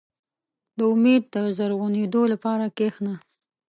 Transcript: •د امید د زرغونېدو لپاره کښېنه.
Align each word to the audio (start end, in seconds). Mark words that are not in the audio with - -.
•د 0.77 0.79
امید 0.93 1.23
د 1.33 1.35
زرغونېدو 1.57 2.21
لپاره 2.33 2.65
کښېنه. 2.77 3.15